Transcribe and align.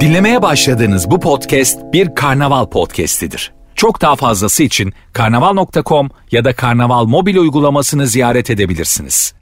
Dinlemeye 0.00 0.42
başladığınız 0.42 1.10
bu 1.10 1.20
podcast 1.20 1.78
bir 1.92 2.14
karnaval 2.14 2.66
podcastidir. 2.66 3.52
Çok 3.74 4.00
daha 4.00 4.16
fazlası 4.16 4.62
için 4.62 4.92
karnaval.com 5.12 6.10
ya 6.30 6.44
da 6.44 6.52
karnaval 6.52 7.04
mobil 7.04 7.36
uygulamasını 7.36 8.06
ziyaret 8.06 8.50
edebilirsiniz. 8.50 9.34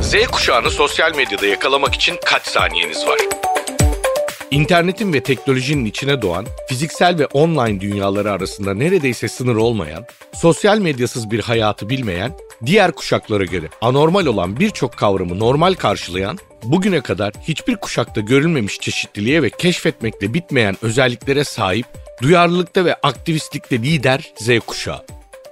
Z 0.00 0.26
kuşağını 0.32 0.70
sosyal 0.70 1.16
medyada 1.16 1.46
yakalamak 1.46 1.94
için 1.94 2.14
kaç 2.26 2.46
saniyeniz 2.46 3.06
var? 3.06 3.18
İnternetin 4.50 5.12
ve 5.12 5.22
teknolojinin 5.22 5.84
içine 5.84 6.22
doğan, 6.22 6.46
fiziksel 6.68 7.18
ve 7.18 7.26
online 7.26 7.80
dünyaları 7.80 8.32
arasında 8.32 8.74
neredeyse 8.74 9.28
sınır 9.28 9.56
olmayan, 9.56 10.04
sosyal 10.34 10.78
medyasız 10.78 11.30
bir 11.30 11.40
hayatı 11.40 11.88
bilmeyen, 11.88 12.32
diğer 12.66 12.92
kuşaklara 12.92 13.44
göre 13.44 13.68
anormal 13.80 14.26
olan 14.26 14.60
birçok 14.60 14.96
kavramı 14.96 15.38
normal 15.38 15.74
karşılayan, 15.74 16.38
bugüne 16.62 17.00
kadar 17.00 17.32
hiçbir 17.42 17.76
kuşakta 17.76 18.20
görülmemiş 18.20 18.80
çeşitliliğe 18.80 19.42
ve 19.42 19.50
keşfetmekle 19.50 20.34
bitmeyen 20.34 20.76
özelliklere 20.82 21.44
sahip, 21.44 21.86
duyarlılıkta 22.22 22.84
ve 22.84 22.94
aktivistlikte 22.94 23.78
lider 23.78 24.32
Z 24.38 24.48
kuşağı. 24.66 25.02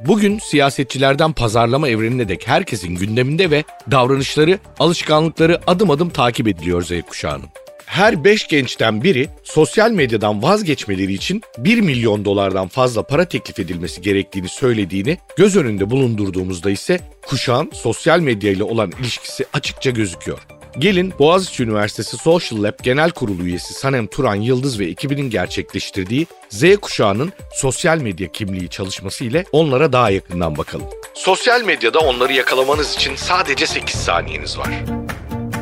Bugün 0.01 0.39
siyasetçilerden 0.39 1.33
pazarlama 1.33 1.89
evrenine 1.89 2.29
dek 2.29 2.49
herkesin 2.49 2.95
gündeminde 2.95 3.51
ve 3.51 3.65
davranışları, 3.91 4.59
alışkanlıkları 4.79 5.61
adım 5.67 5.91
adım 5.91 6.11
takip 6.11 6.49
ediliyor 6.49 6.83
Z 6.83 6.93
kuşağının 7.09 7.49
her 7.91 8.25
5 8.25 8.47
gençten 8.49 9.03
biri 9.03 9.29
sosyal 9.45 9.91
medyadan 9.91 10.43
vazgeçmeleri 10.43 11.13
için 11.13 11.43
1 11.59 11.81
milyon 11.81 12.25
dolardan 12.25 12.69
fazla 12.69 13.03
para 13.03 13.25
teklif 13.25 13.59
edilmesi 13.59 14.01
gerektiğini 14.01 14.49
söylediğini 14.49 15.19
göz 15.37 15.57
önünde 15.57 15.91
bulundurduğumuzda 15.91 16.71
ise 16.71 17.01
kuşağın 17.27 17.71
sosyal 17.75 18.21
medya 18.21 18.51
ile 18.51 18.65
olan 18.65 18.93
ilişkisi 19.01 19.45
açıkça 19.53 19.91
gözüküyor. 19.91 20.39
Gelin 20.79 21.13
Boğaziçi 21.19 21.63
Üniversitesi 21.63 22.17
Social 22.17 22.63
Lab 22.63 22.75
Genel 22.83 23.11
Kurulu 23.11 23.43
üyesi 23.43 23.75
Sanem 23.75 24.07
Turan 24.07 24.35
Yıldız 24.35 24.81
ve 24.81 24.87
ekibinin 24.87 25.31
gerçekleştirdiği 25.31 26.27
Z 26.49 26.77
kuşağının 26.77 27.33
sosyal 27.55 27.99
medya 27.99 28.33
kimliği 28.33 28.69
çalışması 28.69 29.25
ile 29.25 29.45
onlara 29.53 29.93
daha 29.93 30.11
yakından 30.11 30.59
bakalım. 30.59 30.87
Sosyal 31.15 31.65
medyada 31.65 31.99
onları 31.99 32.33
yakalamanız 32.33 32.95
için 32.95 33.17
sadece 33.17 33.67
8 33.67 34.01
saniyeniz 34.01 34.59
var. 34.59 34.71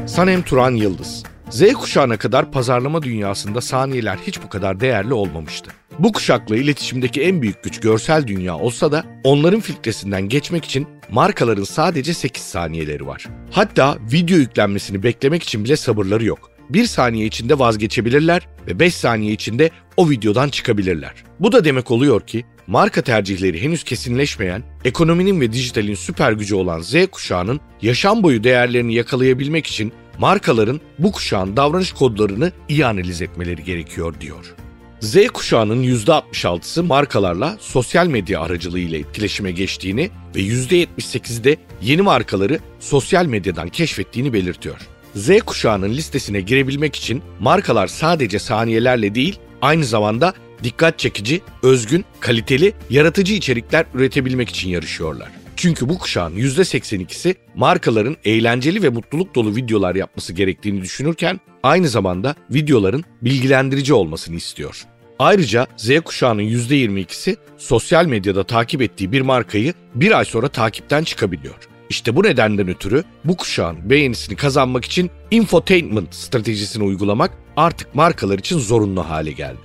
Sanem 0.07 0.43
Turan 0.43 0.75
Yıldız 0.75 1.25
Z 1.51 1.73
kuşağına 1.73 2.17
kadar 2.17 2.53
pazarlama 2.53 3.03
dünyasında 3.03 3.61
saniyeler 3.61 4.19
hiç 4.27 4.43
bu 4.43 4.49
kadar 4.49 4.81
değerli 4.81 5.15
olmamıştı. 5.15 5.71
Bu 5.99 6.13
kuşakla 6.13 6.57
iletişimdeki 6.57 7.23
en 7.23 7.43
büyük 7.43 7.63
güç 7.63 7.81
görsel 7.81 8.27
dünya 8.27 8.57
olsa 8.57 8.93
da 8.93 9.05
onların 9.25 9.61
filtresinden 9.61 10.29
geçmek 10.29 10.65
için 10.65 10.87
markaların 11.11 11.65
sadece 11.65 12.15
8 12.15 12.43
saniyeleri 12.43 13.07
var. 13.07 13.27
Hatta 13.51 13.99
video 14.13 14.37
yüklenmesini 14.37 15.03
beklemek 15.03 15.43
için 15.43 15.65
bile 15.65 15.77
sabırları 15.77 16.25
yok. 16.25 16.51
1 16.71 16.87
saniye 16.87 17.27
içinde 17.27 17.59
vazgeçebilirler 17.59 18.49
ve 18.67 18.79
5 18.79 18.95
saniye 18.95 19.33
içinde 19.33 19.71
o 19.97 20.11
videodan 20.11 20.49
çıkabilirler. 20.49 21.13
Bu 21.41 21.53
da 21.53 21.65
demek 21.65 21.91
oluyor 21.91 22.21
ki 22.21 22.45
marka 22.67 23.03
tercihleri 23.03 23.63
henüz 23.63 23.85
kesinleşmeyen, 23.85 24.63
ekonominin 24.85 25.41
ve 25.41 25.53
dijitalin 25.53 25.95
süper 25.95 26.33
gücü 26.33 26.55
olan 26.55 26.81
Z 26.81 26.95
kuşağının 27.13 27.61
yaşam 27.83 28.23
boyu 28.23 28.45
değerlerini 28.45 28.95
yakalayabilmek 28.95 29.67
için 29.67 29.93
markaların 30.19 30.81
bu 30.99 31.13
kuşağın 31.13 31.57
davranış 31.57 31.93
kodlarını 31.93 32.53
iyi 32.69 32.87
analiz 32.87 33.23
etmeleri 33.23 33.65
gerekiyor 33.65 34.15
diyor. 34.21 34.55
Z 35.01 35.27
kuşağının 35.27 35.83
%66'sı 35.83 36.85
markalarla 36.85 37.57
sosyal 37.61 38.07
medya 38.07 38.41
aracılığıyla 38.41 38.99
etkileşime 38.99 39.51
geçtiğini 39.51 40.11
ve 40.37 40.41
%78'i 40.41 41.45
de 41.45 41.57
yeni 41.83 42.03
markaları 42.03 42.59
sosyal 42.81 43.27
medyadan 43.27 43.69
keşfettiğini 43.69 44.33
belirtiyor. 44.33 44.81
Z 45.15 45.41
kuşağının 45.41 45.89
listesine 45.89 46.41
girebilmek 46.41 46.97
için 46.97 47.23
markalar 47.41 47.87
sadece 47.87 48.39
saniyelerle 48.39 49.15
değil, 49.15 49.39
aynı 49.63 49.85
zamanda 49.85 50.35
dikkat 50.63 50.99
çekici, 50.99 51.41
özgün, 51.63 52.05
kaliteli, 52.21 52.75
yaratıcı 52.91 53.35
içerikler 53.35 53.87
üretebilmek 53.95 54.49
için 54.49 54.69
yarışıyorlar. 54.69 55.29
Çünkü 55.59 55.89
bu 55.89 55.99
kuşağın 55.99 56.37
%82'si 56.37 57.35
markaların 57.55 58.17
eğlenceli 58.25 58.83
ve 58.83 58.89
mutluluk 58.89 59.35
dolu 59.35 59.57
videolar 59.57 59.95
yapması 59.95 60.33
gerektiğini 60.33 60.83
düşünürken 60.83 61.41
aynı 61.63 61.89
zamanda 61.89 62.35
videoların 62.51 63.05
bilgilendirici 63.23 63.95
olmasını 63.95 64.37
istiyor. 64.37 64.85
Ayrıca 65.19 65.67
Z 65.77 66.01
kuşağının 66.01 66.43
%22'si 66.43 67.37
sosyal 67.57 68.07
medyada 68.07 68.45
takip 68.45 68.83
ettiği 68.83 69.13
bir 69.13 69.21
markayı 69.21 69.75
bir 69.95 70.19
ay 70.19 70.25
sonra 70.25 70.49
takipten 70.49 71.05
çıkabiliyor. 71.05 71.69
İşte 71.91 72.17
bu 72.17 72.25
nedenden 72.25 72.69
ötürü 72.69 73.05
bu 73.25 73.37
kuşağın 73.37 73.91
beğenisini 73.91 74.37
kazanmak 74.37 74.85
için 74.85 75.11
infotainment 75.31 76.15
stratejisini 76.15 76.85
uygulamak 76.85 77.31
artık 77.57 77.95
markalar 77.95 78.39
için 78.39 78.59
zorunlu 78.59 79.09
hale 79.09 79.33
geldi. 79.33 79.59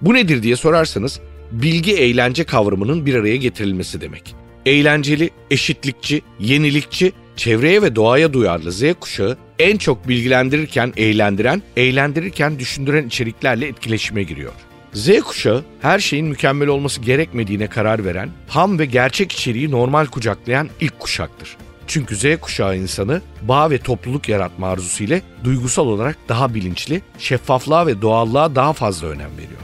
Bu 0.00 0.14
nedir 0.14 0.42
diye 0.42 0.56
sorarsanız 0.56 1.20
bilgi 1.52 1.96
eğlence 1.96 2.44
kavramının 2.44 3.06
bir 3.06 3.14
araya 3.14 3.36
getirilmesi 3.36 4.00
demek 4.00 4.47
eğlenceli, 4.66 5.30
eşitlikçi, 5.50 6.22
yenilikçi, 6.40 7.12
çevreye 7.36 7.82
ve 7.82 7.96
doğaya 7.96 8.32
duyarlı 8.32 8.72
Z 8.72 8.82
kuşağı 9.00 9.38
en 9.58 9.76
çok 9.76 10.08
bilgilendirirken 10.08 10.92
eğlendiren, 10.96 11.62
eğlendirirken 11.76 12.58
düşündüren 12.58 13.06
içeriklerle 13.06 13.66
etkileşime 13.66 14.22
giriyor. 14.22 14.52
Z 14.92 15.20
kuşağı 15.20 15.64
her 15.82 15.98
şeyin 15.98 16.26
mükemmel 16.26 16.68
olması 16.68 17.00
gerekmediğine 17.00 17.66
karar 17.66 18.04
veren, 18.04 18.30
ham 18.48 18.78
ve 18.78 18.84
gerçek 18.86 19.32
içeriği 19.32 19.70
normal 19.70 20.06
kucaklayan 20.06 20.68
ilk 20.80 20.98
kuşaktır. 20.98 21.56
Çünkü 21.86 22.16
Z 22.16 22.24
kuşağı 22.40 22.78
insanı 22.78 23.22
bağ 23.42 23.70
ve 23.70 23.78
topluluk 23.78 24.28
yaratma 24.28 24.68
arzusu 24.68 25.04
ile 25.04 25.22
duygusal 25.44 25.86
olarak 25.86 26.16
daha 26.28 26.54
bilinçli, 26.54 27.02
şeffaflığa 27.18 27.86
ve 27.86 28.02
doğallığa 28.02 28.54
daha 28.54 28.72
fazla 28.72 29.06
önem 29.06 29.30
veriyor. 29.36 29.60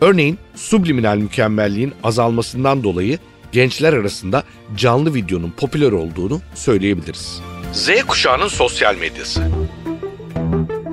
Örneğin 0.00 0.38
subliminal 0.54 1.16
mükemmelliğin 1.16 1.92
azalmasından 2.04 2.84
dolayı 2.84 3.18
gençler 3.52 3.92
arasında 3.92 4.44
canlı 4.76 5.14
videonun 5.14 5.50
popüler 5.50 5.92
olduğunu 5.92 6.40
söyleyebiliriz. 6.54 7.40
Z 7.72 7.90
kuşağının 8.06 8.48
sosyal 8.48 8.96
medyası. 8.96 9.42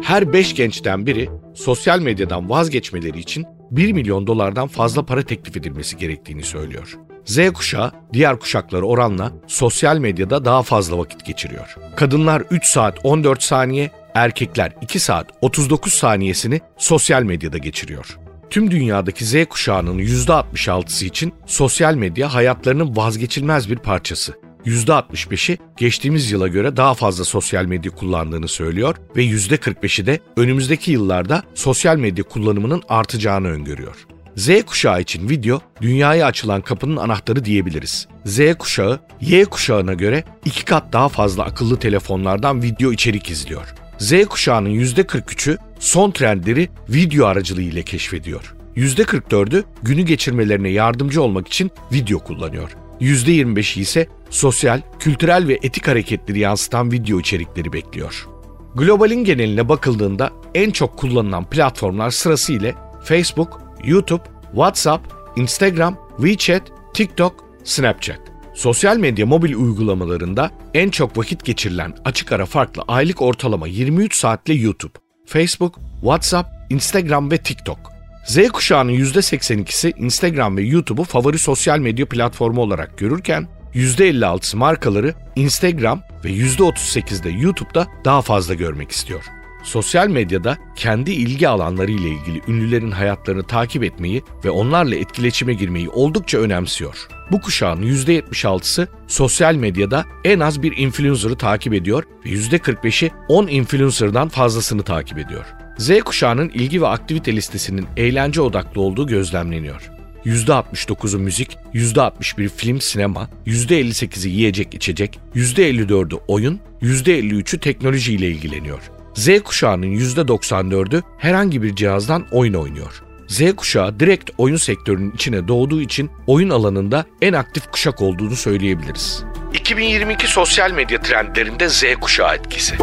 Her 0.04 0.34
5 0.34 0.56
gençten 0.56 1.06
biri 1.06 1.30
sosyal 1.56 2.00
medyadan 2.00 2.50
vazgeçmeleri 2.50 3.20
için 3.20 3.46
1 3.72 3.92
milyon 3.92 4.28
dolardan 4.28 4.68
fazla 4.68 5.06
para 5.06 5.22
teklif 5.24 5.58
edilmesi 5.58 5.98
gerektiğini 5.98 6.44
söylüyor. 6.44 6.98
Z 7.26 7.52
kuşağı 7.54 7.92
diğer 8.14 8.40
kuşaklara 8.40 8.86
oranla 8.86 9.32
sosyal 9.48 9.98
medyada 9.98 10.46
daha 10.46 10.64
fazla 10.64 10.98
vakit 10.98 11.26
geçiriyor. 11.26 11.76
Kadınlar 11.96 12.44
3 12.52 12.66
saat 12.66 12.98
14 13.04 13.44
saniye, 13.44 13.92
erkekler 14.14 14.72
2 14.82 15.00
saat 15.00 15.28
39 15.42 15.94
saniyesini 15.94 16.62
sosyal 16.78 17.24
medyada 17.24 17.58
geçiriyor. 17.58 18.20
Tüm 18.50 18.72
dünyadaki 18.72 19.26
Z 19.26 19.46
kuşağının 19.46 20.00
%66'sı 20.00 21.06
için 21.06 21.34
sosyal 21.46 21.96
medya 21.96 22.34
hayatlarının 22.34 22.96
vazgeçilmez 22.96 23.70
bir 23.70 23.78
parçası. 23.78 24.34
%65'i 24.66 25.58
geçtiğimiz 25.78 26.32
yıla 26.32 26.48
göre 26.48 26.78
daha 26.78 26.94
fazla 26.94 27.24
sosyal 27.24 27.66
medya 27.66 27.92
kullandığını 27.92 28.48
söylüyor 28.48 28.96
ve 29.16 29.26
%45'i 29.26 30.06
de 30.06 30.20
önümüzdeki 30.38 30.92
yıllarda 30.92 31.44
sosyal 31.56 31.98
medya 31.98 32.24
kullanımının 32.24 32.84
artacağını 32.90 33.48
öngörüyor. 33.48 33.96
Z 34.36 34.64
kuşağı 34.66 35.02
için 35.02 35.30
video 35.30 35.62
dünyaya 35.82 36.26
açılan 36.26 36.62
kapının 36.62 36.98
anahtarı 36.98 37.46
diyebiliriz. 37.46 38.08
Z 38.26 38.40
kuşağı 38.60 39.00
Y 39.22 39.46
kuşağına 39.46 39.94
göre 39.94 40.24
iki 40.46 40.66
kat 40.66 40.94
daha 40.94 41.10
fazla 41.10 41.44
akıllı 41.44 41.80
telefonlardan 41.80 42.62
video 42.62 42.92
içerik 42.92 43.30
izliyor. 43.30 43.74
Z 44.00 44.26
kuşağının 44.26 44.70
%43'ü 44.70 45.58
son 45.80 46.12
trendleri 46.12 46.70
video 46.90 47.26
aracılığıyla 47.26 47.82
keşfediyor. 47.82 48.56
%44'ü 48.78 49.64
günü 49.84 50.02
geçirmelerine 50.02 50.70
yardımcı 50.70 51.22
olmak 51.22 51.48
için 51.48 51.72
video 51.94 52.20
kullanıyor. 52.20 52.76
%25'i 53.02 53.82
ise 53.82 54.08
sosyal, 54.30 54.82
kültürel 55.00 55.48
ve 55.48 55.60
etik 55.64 55.88
hareketleri 55.88 56.40
yansıtan 56.40 56.92
video 56.92 57.20
içerikleri 57.20 57.74
bekliyor. 57.74 58.28
Globalin 58.76 59.24
geneline 59.24 59.70
bakıldığında 59.70 60.32
en 60.56 60.72
çok 60.72 60.98
kullanılan 60.98 61.50
platformlar 61.50 62.10
sırasıyla 62.10 63.00
Facebook, 63.04 63.62
YouTube, 63.84 64.24
WhatsApp, 64.52 65.14
Instagram, 65.36 65.98
WeChat, 66.18 66.64
TikTok, 66.94 67.46
Snapchat. 67.64 68.29
Sosyal 68.60 68.98
medya 68.98 69.26
mobil 69.26 69.54
uygulamalarında 69.54 70.52
en 70.74 70.90
çok 70.90 71.18
vakit 71.18 71.46
geçirilen 71.46 71.94
açık 72.06 72.32
ara 72.32 72.46
farklı 72.46 72.84
aylık 72.88 73.22
ortalama 73.22 73.68
23 73.68 74.18
saatle 74.18 74.54
YouTube, 74.54 74.94
Facebook, 75.26 75.80
WhatsApp, 76.02 76.50
Instagram 76.70 77.32
ve 77.32 77.38
TikTok. 77.38 77.80
Z 78.26 78.50
kuşağının 78.50 78.92
%82'si 78.92 79.94
Instagram 79.98 80.58
ve 80.58 80.62
YouTube'u 80.62 81.04
favori 81.04 81.40
sosyal 81.40 81.80
medya 81.80 82.06
platformu 82.06 82.62
olarak 82.62 82.98
görürken 82.98 83.48
%56'sı 83.74 84.58
markaları 84.58 85.14
Instagram 85.36 86.02
ve 86.26 86.30
%38'de 86.30 87.30
YouTube'da 87.30 87.88
daha 88.06 88.22
fazla 88.22 88.54
görmek 88.54 88.92
istiyor. 88.92 89.39
Sosyal 89.64 90.08
medyada 90.08 90.58
kendi 90.76 91.12
ilgi 91.12 91.48
alanları 91.48 91.92
ile 91.92 92.10
ilgili 92.10 92.42
ünlülerin 92.48 92.92
hayatlarını 92.92 93.44
takip 93.44 93.84
etmeyi 93.84 94.24
ve 94.46 94.50
onlarla 94.50 94.96
etkileşime 94.96 95.54
girmeyi 95.54 95.90
oldukça 95.90 96.38
önemsiyor. 96.38 97.08
Bu 97.32 97.42
kuşağın 97.42 97.82
%76'sı 97.82 98.88
sosyal 99.08 99.56
medyada 99.56 100.06
en 100.24 100.40
az 100.40 100.64
bir 100.64 100.78
influencer'ı 100.78 101.36
takip 101.36 101.74
ediyor 101.74 102.04
ve 102.26 102.30
%45'i 102.30 103.12
10 103.28 103.48
influencer'dan 103.48 104.30
fazlasını 104.30 104.84
takip 104.84 105.18
ediyor. 105.18 105.46
Z 105.78 106.00
kuşağının 106.00 106.50
ilgi 106.50 106.82
ve 106.82 106.88
aktivite 106.88 107.36
listesinin 107.36 107.88
eğlence 107.98 108.42
odaklı 108.42 108.82
olduğu 108.82 109.08
gözlemleniyor. 109.08 109.92
%69'u 110.26 111.20
müzik, 111.20 111.58
%61 111.74 112.50
film 112.50 112.82
sinema, 112.82 113.30
%58'i 113.48 114.32
yiyecek 114.32 114.74
içecek, 114.74 115.20
%54'ü 115.36 116.20
oyun, 116.28 116.60
%53'ü 116.82 117.60
teknoloji 117.60 118.14
ile 118.14 118.28
ilgileniyor. 118.28 118.99
Z 119.20 119.40
kuşağının 119.44 119.88
%94'ü 119.88 121.04
herhangi 121.18 121.64
bir 121.64 121.76
cihazdan 121.76 122.26
oyun 122.32 122.54
oynuyor. 122.54 123.04
Z 123.28 123.56
kuşağı 123.56 124.00
direkt 124.00 124.30
oyun 124.38 124.56
sektörünün 124.56 125.12
içine 125.12 125.48
doğduğu 125.48 125.82
için 125.82 126.10
oyun 126.28 126.50
alanında 126.50 127.06
en 127.22 127.34
aktif 127.34 127.72
kuşak 127.72 128.02
olduğunu 128.02 128.36
söyleyebiliriz. 128.36 129.24
2022 129.54 130.28
sosyal 130.28 130.72
medya 130.72 131.02
trendlerinde 131.02 131.70
Z 131.70 131.84
kuşağı 132.02 132.36
etkisi. 132.36 132.76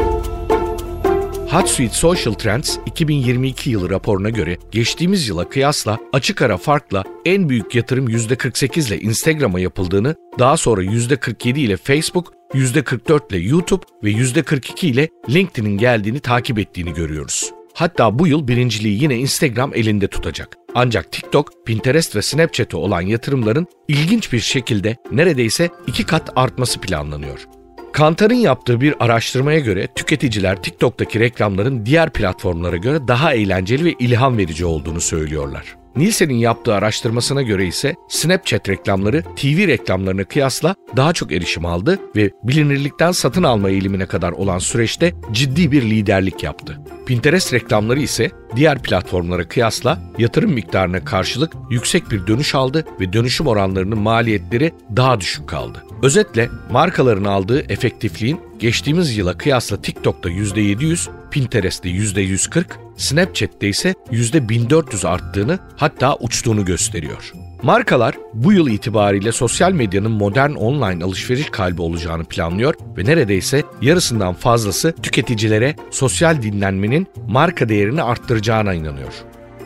HotSuite 1.50 1.94
Social 1.94 2.34
Trends 2.34 2.76
2022 2.86 3.70
yılı 3.70 3.90
raporuna 3.90 4.30
göre 4.30 4.58
geçtiğimiz 4.70 5.28
yıla 5.28 5.48
kıyasla 5.48 5.98
açık 6.12 6.42
ara 6.42 6.56
farkla 6.56 7.04
en 7.24 7.48
büyük 7.48 7.74
yatırım 7.74 8.08
%48 8.08 8.88
ile 8.88 9.00
Instagram'a 9.00 9.60
yapıldığını, 9.60 10.14
daha 10.38 10.56
sonra 10.56 10.82
%47 10.82 11.58
ile 11.58 11.76
Facebook, 11.76 12.32
%44 12.54 13.30
ile 13.30 13.48
YouTube 13.48 13.84
ve 14.04 14.10
%42 14.10 14.86
ile 14.86 15.08
LinkedIn'in 15.30 15.78
geldiğini 15.78 16.20
takip 16.20 16.58
ettiğini 16.58 16.94
görüyoruz. 16.94 17.52
Hatta 17.74 18.18
bu 18.18 18.26
yıl 18.26 18.48
birinciliği 18.48 19.02
yine 19.02 19.16
Instagram 19.16 19.74
elinde 19.74 20.08
tutacak. 20.08 20.56
Ancak 20.74 21.12
TikTok, 21.12 21.66
Pinterest 21.66 22.16
ve 22.16 22.22
Snapchat'e 22.22 22.76
olan 22.76 23.00
yatırımların 23.00 23.66
ilginç 23.88 24.32
bir 24.32 24.40
şekilde 24.40 24.96
neredeyse 25.12 25.70
iki 25.86 26.06
kat 26.06 26.32
artması 26.36 26.80
planlanıyor. 26.80 27.48
Kantar'ın 27.92 28.34
yaptığı 28.34 28.80
bir 28.80 28.94
araştırmaya 29.04 29.58
göre 29.58 29.88
tüketiciler 29.94 30.62
TikTok'taki 30.62 31.20
reklamların 31.20 31.86
diğer 31.86 32.12
platformlara 32.12 32.76
göre 32.76 33.08
daha 33.08 33.34
eğlenceli 33.34 33.84
ve 33.84 33.94
ilham 33.98 34.38
verici 34.38 34.64
olduğunu 34.64 35.00
söylüyorlar. 35.00 35.76
Nielsen'in 35.96 36.34
yaptığı 36.34 36.74
araştırmasına 36.74 37.42
göre 37.42 37.66
ise 37.66 37.94
Snapchat 38.08 38.68
reklamları 38.68 39.22
TV 39.22 39.66
reklamlarına 39.66 40.24
kıyasla 40.24 40.74
daha 40.96 41.12
çok 41.12 41.32
erişim 41.32 41.66
aldı 41.66 41.98
ve 42.16 42.30
bilinirlikten 42.42 43.12
satın 43.12 43.42
alma 43.42 43.70
eğilimine 43.70 44.06
kadar 44.06 44.32
olan 44.32 44.58
süreçte 44.58 45.14
ciddi 45.32 45.72
bir 45.72 45.82
liderlik 45.82 46.42
yaptı. 46.42 46.80
Pinterest 47.06 47.52
reklamları 47.52 48.00
ise 48.00 48.30
diğer 48.56 48.82
platformlara 48.82 49.48
kıyasla 49.48 49.98
yatırım 50.18 50.52
miktarına 50.52 51.04
karşılık 51.04 51.52
yüksek 51.70 52.10
bir 52.10 52.26
dönüş 52.26 52.54
aldı 52.54 52.84
ve 53.00 53.12
dönüşüm 53.12 53.46
oranlarının 53.46 53.98
maliyetleri 53.98 54.72
daha 54.96 55.20
düşük 55.20 55.48
kaldı. 55.48 55.84
Özetle 56.02 56.48
markaların 56.70 57.24
aldığı 57.24 57.72
efektifliğin 57.72 58.40
geçtiğimiz 58.58 59.16
yıla 59.16 59.38
kıyasla 59.38 59.82
TikTok'ta 59.82 60.30
%700, 60.30 61.08
Pinterest'te 61.30 61.88
%140, 61.88 62.64
Snapchat'te 62.96 63.68
ise 63.68 63.94
%1400 64.12 65.08
arttığını 65.08 65.58
hatta 65.76 66.16
uçtuğunu 66.16 66.64
gösteriyor. 66.64 67.32
Markalar 67.62 68.14
bu 68.34 68.52
yıl 68.52 68.68
itibariyle 68.68 69.32
sosyal 69.32 69.72
medyanın 69.72 70.10
modern 70.10 70.50
online 70.50 71.04
alışveriş 71.04 71.50
kalbi 71.50 71.82
olacağını 71.82 72.24
planlıyor 72.24 72.74
ve 72.96 73.04
neredeyse 73.04 73.62
yarısından 73.82 74.34
fazlası 74.34 74.94
tüketicilere 75.02 75.76
sosyal 75.90 76.42
dinlenmenin 76.42 77.06
marka 77.28 77.68
değerini 77.68 78.02
arttıracağına 78.36 78.74
inanıyor. 78.74 79.12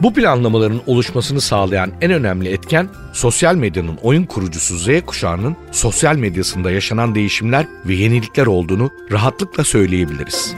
Bu 0.00 0.14
planlamaların 0.14 0.80
oluşmasını 0.86 1.40
sağlayan 1.40 1.92
en 2.00 2.10
önemli 2.12 2.48
etken 2.48 2.88
sosyal 3.12 3.54
medyanın 3.54 3.98
oyun 4.02 4.24
kurucusu 4.24 4.78
Z 4.78 4.88
kuşağının 5.06 5.56
sosyal 5.72 6.16
medyasında 6.16 6.70
yaşanan 6.70 7.14
değişimler 7.14 7.66
ve 7.86 7.94
yenilikler 7.94 8.46
olduğunu 8.46 8.90
rahatlıkla 9.10 9.64
söyleyebiliriz. 9.64 10.54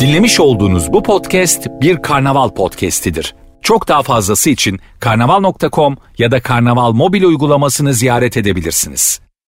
Dinlemiş 0.00 0.40
olduğunuz 0.40 0.92
bu 0.92 1.02
podcast 1.02 1.66
bir 1.80 2.02
karnaval 2.02 2.48
podcastidir. 2.48 3.34
Çok 3.62 3.88
daha 3.88 4.02
fazlası 4.02 4.50
için 4.50 4.78
karnaval.com 5.00 5.96
ya 6.18 6.30
da 6.30 6.40
karnaval 6.40 6.92
mobil 6.92 7.22
uygulamasını 7.22 7.94
ziyaret 7.94 8.36
edebilirsiniz. 8.36 9.27